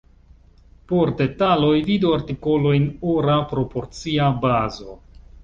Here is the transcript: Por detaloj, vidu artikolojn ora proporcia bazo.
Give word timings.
Por 0.91 1.11
detaloj, 1.19 1.73
vidu 1.89 2.13
artikolojn 2.17 2.89
ora 3.13 3.37
proporcia 3.53 4.33
bazo. 4.49 4.99